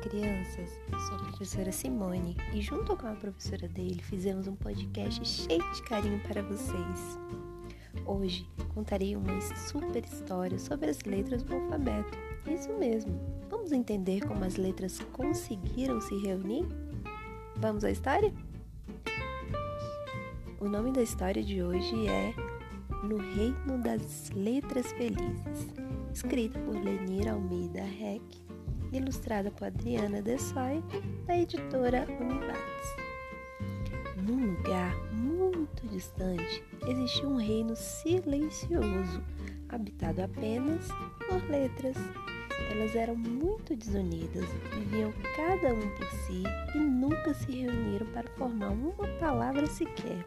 crianças! 0.00 0.78
Eu 0.92 0.98
sou 1.00 1.16
a 1.16 1.22
professora 1.24 1.72
Simone 1.72 2.36
e, 2.54 2.62
junto 2.62 2.96
com 2.96 3.08
a 3.08 3.14
professora 3.14 3.66
dele, 3.66 4.00
fizemos 4.00 4.46
um 4.46 4.54
podcast 4.54 5.26
cheio 5.26 5.72
de 5.72 5.82
carinho 5.82 6.20
para 6.20 6.40
vocês. 6.40 7.18
Hoje 8.06 8.48
contarei 8.72 9.16
uma 9.16 9.40
super 9.40 10.04
história 10.04 10.56
sobre 10.56 10.90
as 10.90 11.00
letras 11.02 11.42
do 11.42 11.54
alfabeto. 11.54 12.16
Isso 12.48 12.72
mesmo! 12.74 13.12
Vamos 13.50 13.72
entender 13.72 14.24
como 14.24 14.44
as 14.44 14.54
letras 14.54 15.00
conseguiram 15.12 16.00
se 16.00 16.16
reunir? 16.18 16.64
Vamos 17.56 17.82
à 17.82 17.90
história? 17.90 18.32
O 20.60 20.68
nome 20.68 20.92
da 20.92 21.02
história 21.02 21.42
de 21.42 21.60
hoje 21.60 22.06
é 22.06 22.32
No 23.02 23.16
Reino 23.16 23.78
das 23.82 24.30
Letras 24.30 24.92
Felizes, 24.92 25.66
escrita 26.14 26.58
por 26.60 26.76
Lenir 26.76 27.28
Almeida 27.28 27.82
Reck 27.82 28.50
ilustrada 28.92 29.50
por 29.50 29.66
Adriana 29.66 30.22
Dessai, 30.22 30.82
da 31.26 31.36
editora 31.36 32.06
Univates. 32.20 33.10
Num 34.16 34.54
lugar 34.54 34.94
muito 35.12 35.86
distante 35.88 36.62
existia 36.86 37.28
um 37.28 37.36
reino 37.36 37.74
silencioso, 37.74 39.22
habitado 39.68 40.22
apenas 40.22 40.88
por 41.26 41.42
letras. 41.48 41.96
Elas 42.70 42.94
eram 42.94 43.16
muito 43.16 43.74
desunidas, 43.74 44.44
viviam 44.74 45.12
cada 45.34 45.74
um 45.74 45.96
por 45.96 46.06
si 46.26 46.42
e 46.74 46.78
nunca 46.78 47.32
se 47.34 47.50
reuniram 47.50 48.06
para 48.08 48.28
formar 48.32 48.70
uma 48.70 49.08
palavra 49.18 49.66
sequer. 49.66 50.24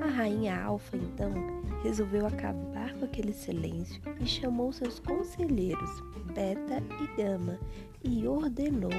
A 0.00 0.06
rainha 0.06 0.62
Alfa, 0.62 0.96
então, 0.96 1.32
resolveu 1.82 2.26
acabar 2.26 2.94
com 2.94 3.04
aquele 3.04 3.32
silêncio 3.32 4.02
e 4.20 4.26
chamou 4.26 4.72
seus 4.72 4.98
conselheiros, 4.98 6.02
Beta 6.34 6.82
e 7.02 7.16
Gama, 7.16 7.58
e 8.02 8.26
ordenou: 8.26 8.90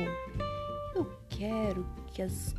Eu 0.95 1.05
quero 1.29 1.85
que 2.07 2.21
as, 2.21 2.53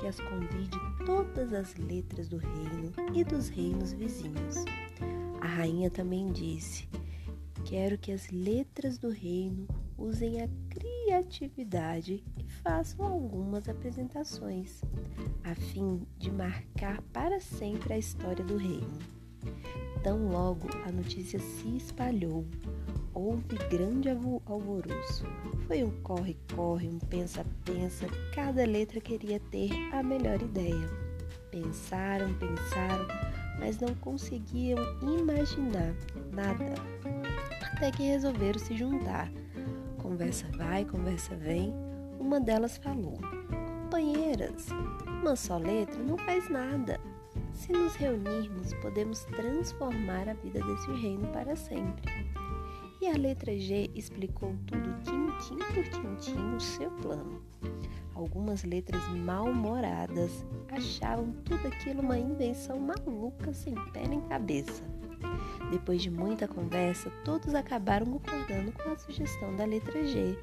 que 0.00 0.06
as 0.06 0.18
convide 0.20 0.78
todas 1.04 1.52
as 1.52 1.74
letras 1.76 2.28
do 2.28 2.36
reino 2.36 2.92
e 3.12 3.24
dos 3.24 3.48
reinos 3.48 3.92
vizinhos. 3.92 4.64
A 5.40 5.46
rainha 5.46 5.90
também 5.90 6.32
disse: 6.32 6.88
Quero 7.64 7.98
que 7.98 8.12
as 8.12 8.30
letras 8.30 8.98
do 8.98 9.10
reino 9.10 9.66
usem 9.96 10.42
a 10.42 10.48
criatividade 10.68 12.24
e 12.38 12.44
façam 12.62 13.06
algumas 13.06 13.68
apresentações, 13.68 14.82
a 15.42 15.54
fim 15.54 16.06
de 16.18 16.30
marcar 16.30 17.00
para 17.12 17.40
sempre 17.40 17.94
a 17.94 17.98
história 17.98 18.44
do 18.44 18.56
reino. 18.56 19.23
Tão 20.02 20.28
logo 20.28 20.68
a 20.86 20.92
notícia 20.92 21.38
se 21.38 21.76
espalhou, 21.76 22.44
houve 23.14 23.56
grande 23.70 24.10
alvoroço. 24.10 25.24
Foi 25.66 25.82
um 25.82 25.90
corre-corre, 26.02 26.88
um 26.88 26.98
pensa-pensa, 26.98 28.06
cada 28.34 28.66
letra 28.66 29.00
queria 29.00 29.40
ter 29.50 29.70
a 29.92 30.02
melhor 30.02 30.42
ideia. 30.42 30.90
Pensaram, 31.50 32.34
pensaram, 32.34 33.06
mas 33.58 33.78
não 33.78 33.94
conseguiam 33.94 34.78
imaginar 35.00 35.94
nada. 36.32 36.74
Até 37.72 37.90
que 37.90 38.02
resolveram 38.02 38.58
se 38.58 38.76
juntar. 38.76 39.32
Conversa 40.02 40.46
vai, 40.56 40.84
conversa 40.84 41.34
vem. 41.36 41.72
Uma 42.20 42.40
delas 42.40 42.76
falou: 42.76 43.18
Companheiras, 43.84 44.68
uma 45.22 45.34
só 45.36 45.56
letra 45.56 46.02
não 46.02 46.18
faz 46.18 46.48
nada. 46.50 47.00
Se 47.54 47.72
nos 47.72 47.94
reunirmos, 47.94 48.74
podemos 48.74 49.24
transformar 49.24 50.28
a 50.28 50.34
vida 50.34 50.60
desse 50.60 50.90
reino 50.92 51.26
para 51.28 51.56
sempre. 51.56 52.12
E 53.00 53.06
a 53.06 53.16
letra 53.16 53.56
G 53.56 53.90
explicou 53.94 54.54
tudo, 54.66 54.94
tintim 55.02 55.58
por 55.72 55.84
tintim, 55.88 56.56
o 56.56 56.60
seu 56.60 56.90
plano. 56.90 57.42
Algumas 58.14 58.64
letras 58.64 59.02
mal-humoradas 59.08 60.44
achavam 60.70 61.32
tudo 61.44 61.66
aquilo 61.68 62.02
uma 62.02 62.18
invenção 62.18 62.78
maluca, 62.78 63.52
sem 63.54 63.74
pé 63.92 64.06
nem 64.08 64.20
cabeça. 64.22 64.82
Depois 65.70 66.02
de 66.02 66.10
muita 66.10 66.46
conversa, 66.46 67.10
todos 67.24 67.54
acabaram 67.54 68.06
concordando 68.06 68.72
com 68.72 68.90
a 68.90 68.96
sugestão 68.96 69.54
da 69.56 69.64
letra 69.64 70.06
G 70.06 70.38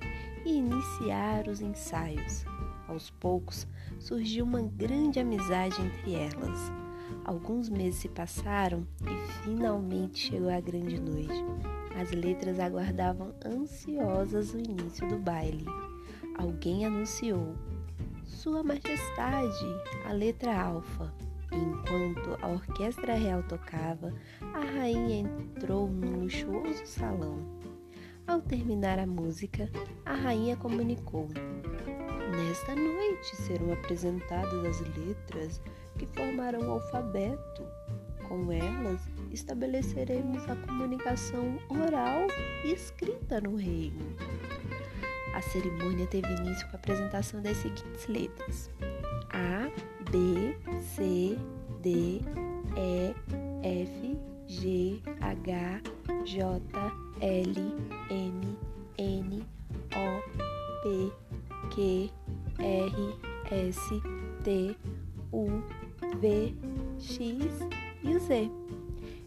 e 0.45 0.57
iniciaram 0.57 1.51
os 1.51 1.61
ensaios. 1.61 2.45
Aos 2.87 3.09
poucos, 3.09 3.67
surgiu 3.99 4.43
uma 4.43 4.61
grande 4.61 5.19
amizade 5.19 5.79
entre 5.81 6.15
elas. 6.15 6.80
Alguns 7.25 7.69
meses 7.69 8.01
se 8.01 8.09
passaram 8.09 8.85
e 9.03 9.43
finalmente 9.43 10.29
chegou 10.29 10.49
a 10.49 10.59
grande 10.59 10.99
noite. 10.99 11.43
As 11.99 12.11
letras 12.11 12.59
aguardavam 12.59 13.33
ansiosas 13.45 14.53
o 14.53 14.57
início 14.57 15.07
do 15.07 15.17
baile. 15.17 15.65
Alguém 16.37 16.85
anunciou: 16.85 17.55
Sua 18.23 18.63
Majestade, 18.63 19.65
a 20.05 20.11
letra 20.11 20.59
alfa. 20.59 21.13
enquanto 21.51 22.37
a 22.41 22.47
orquestra 22.47 23.13
real 23.13 23.43
tocava, 23.43 24.13
a 24.53 24.59
rainha 24.59 25.19
entrou 25.19 25.89
num 25.89 26.21
luxuoso 26.21 26.85
salão. 26.85 27.37
Ao 28.25 28.41
terminar 28.41 28.97
a 28.97 29.05
música, 29.05 29.69
a 30.05 30.13
rainha 30.13 30.55
comunicou: 30.55 31.27
Nesta 32.29 32.75
noite 32.75 33.35
serão 33.35 33.73
apresentadas 33.73 34.65
as 34.65 34.79
letras 34.97 35.61
que 35.97 36.05
formarão 36.07 36.61
o 36.61 36.71
alfabeto. 36.73 37.63
Com 38.27 38.51
elas, 38.51 39.01
estabeleceremos 39.31 40.49
a 40.49 40.55
comunicação 40.55 41.57
oral 41.69 42.27
e 42.63 42.73
escrita 42.73 43.41
no 43.41 43.55
reino. 43.55 44.15
A 45.33 45.41
cerimônia 45.41 46.05
teve 46.07 46.27
início 46.35 46.67
com 46.69 46.75
a 46.75 46.79
apresentação 46.79 47.41
das 47.41 47.57
seguintes 47.57 48.07
letras: 48.07 48.69
A, 49.31 49.69
B, 50.11 50.55
C, 50.81 51.37
D, 51.81 52.21
E, 52.77 53.15
F, 53.63 54.17
G, 54.47 55.01
H, 55.21 55.81
J, 56.25 56.61
L, 57.21 57.55
M, 58.09 58.57
S, 63.69 63.79
T, 64.43 64.75
U, 65.31 65.47
V, 66.19 66.55
X 66.99 67.19
e 68.03 68.15
o 68.15 68.19
Z. 68.19 68.49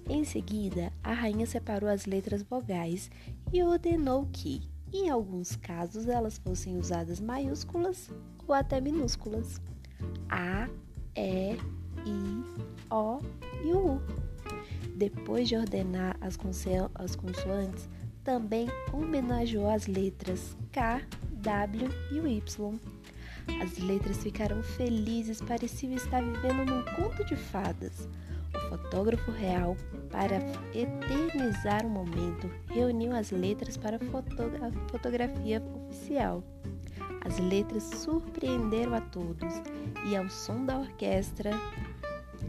Em 0.09 0.25
seguida, 0.25 0.93
a 1.03 1.13
rainha 1.13 1.47
separou 1.47 1.89
as 1.89 2.05
letras 2.05 2.43
vogais 2.43 3.11
e 3.53 3.63
ordenou 3.63 4.29
que, 4.33 4.61
em 4.93 5.09
alguns 5.09 5.57
casos, 5.57 6.09
elas 6.09 6.37
fossem 6.39 6.77
usadas 6.77 7.21
maiúsculas 7.21 8.11
ou 8.47 8.55
até 8.55 8.81
minúsculas. 8.81 9.61
A, 10.29 10.69
E, 11.17 11.55
I, 11.55 12.45
O 12.91 13.21
e 13.65 13.73
o 13.73 13.95
U. 13.95 14.03
Depois 14.97 15.49
de 15.49 15.57
ordenar 15.57 16.17
as, 16.21 16.37
consoantes, 16.37 17.89
também 18.23 18.69
homenageou 18.93 19.69
as 19.69 19.87
letras 19.87 20.57
K, 20.73 21.03
W 21.33 21.89
e 22.13 22.21
o 22.21 22.27
Y. 22.27 22.81
As 23.63 23.79
letras 23.79 24.23
ficaram 24.23 24.63
felizes, 24.63 25.41
pareciam 25.41 25.93
estar 25.93 26.23
vivendo 26.23 26.65
num 26.65 26.83
conto 26.97 27.25
de 27.25 27.37
fadas. 27.37 28.09
O 28.55 28.69
fotógrafo 28.69 29.31
real, 29.33 29.77
para 30.11 30.37
eternizar 30.75 31.85
o 31.87 31.91
momento, 31.91 32.51
reuniu 32.69 33.15
as 33.15 33.31
letras 33.31 33.77
para 33.77 33.97
a 33.97 34.91
fotografia 34.91 35.63
oficial. 35.89 36.43
As 37.25 37.39
letras 37.39 37.85
surpreenderam 37.85 38.95
a 38.95 39.01
todos 39.01 39.55
e, 40.07 40.15
ao 40.15 40.29
som 40.29 40.65
da 40.65 40.79
orquestra, 40.79 41.51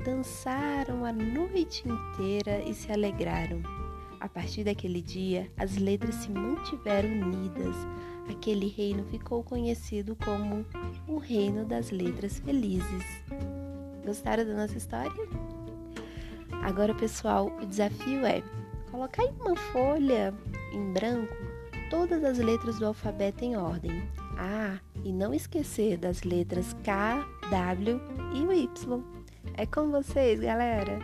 dançaram 0.03 1.05
a 1.05 1.13
noite 1.13 1.83
inteira 1.87 2.61
e 2.61 2.73
se 2.73 2.91
alegraram. 2.91 3.84
A 4.25 4.27
partir 4.27 4.63
daquele 4.63 5.03
dia, 5.03 5.51
as 5.55 5.77
letras 5.77 6.15
se 6.15 6.31
mantiveram 6.31 7.07
unidas. 7.09 7.75
Aquele 8.27 8.67
reino 8.67 9.05
ficou 9.05 9.43
conhecido 9.43 10.15
como 10.15 10.65
o 11.07 11.19
Reino 11.19 11.63
das 11.63 11.91
Letras 11.91 12.39
Felizes. 12.39 13.03
Gostaram 14.03 14.43
da 14.43 14.55
nossa 14.55 14.79
história? 14.79 15.11
Agora, 16.63 16.95
pessoal, 16.95 17.55
o 17.61 17.67
desafio 17.67 18.25
é 18.25 18.41
colocar 18.89 19.21
em 19.23 19.31
uma 19.39 19.55
folha 19.55 20.33
em 20.73 20.91
branco 20.91 21.35
todas 21.91 22.23
as 22.23 22.39
letras 22.39 22.79
do 22.79 22.87
alfabeto 22.87 23.45
em 23.45 23.55
ordem. 23.55 24.09
Ah, 24.39 24.79
e 25.03 25.13
não 25.13 25.35
esquecer 25.35 25.99
das 25.99 26.23
letras 26.23 26.75
K, 26.83 27.23
W 27.51 28.01
e 28.33 28.63
Y. 28.63 29.03
É 29.55 29.67
com 29.67 29.91
vocês, 29.91 30.39
galera! 30.39 30.97